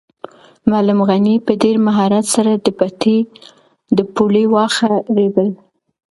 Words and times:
معلم 0.69 0.99
غني 1.09 1.35
په 1.45 1.51
ډېر 1.63 1.75
مهارت 1.87 2.25
سره 2.35 2.51
د 2.55 2.67
پټي 2.79 3.17
د 3.97 3.99
پولې 4.13 4.43
واښه 4.53 4.93
رېبل. 5.17 5.47